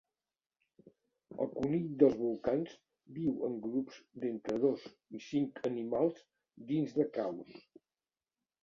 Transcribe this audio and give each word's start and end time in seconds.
El 1.43 1.51
conill 1.57 1.85
dels 2.03 2.17
volcans 2.21 2.73
viu 3.19 3.37
en 3.49 3.61
grups 3.67 4.01
d'entre 4.25 4.59
dos 4.67 4.89
i 5.21 5.25
cinc 5.29 5.63
animals 5.73 6.27
dins 6.75 6.99
de 7.01 7.09
caus. 7.21 7.63